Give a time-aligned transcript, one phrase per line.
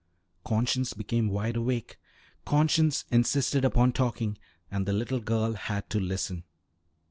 [0.43, 1.99] Conscience became wide awake.
[2.43, 4.35] Conscience insisted upon talking,
[4.71, 6.43] and the little girl had to listen.